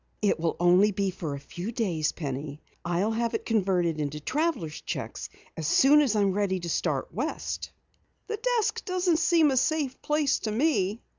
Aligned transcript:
"It 0.23 0.39
will 0.39 0.55
only 0.59 0.89
be 0.91 1.11
for 1.11 1.35
a 1.35 1.39
few 1.39 1.71
days, 1.71 2.11
Penny. 2.11 2.59
I'll 2.83 3.11
have 3.11 3.35
it 3.35 3.45
converted 3.45 3.99
into 4.01 4.19
traveler's 4.19 4.81
cheques 4.81 5.29
as 5.55 5.67
soon 5.67 6.01
as 6.01 6.15
I 6.15 6.21
am 6.21 6.31
ready 6.33 6.59
to 6.61 6.69
start 6.69 7.13
west." 7.13 7.69
"The 8.25 8.37
desk 8.37 8.83
doesn't 8.83 9.19
seem 9.19 9.51
a 9.51 9.57
safe 9.57 10.01
place 10.01 10.39
to 10.39 10.51
me." 10.51 11.03